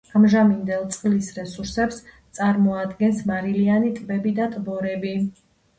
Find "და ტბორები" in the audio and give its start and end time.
4.43-5.19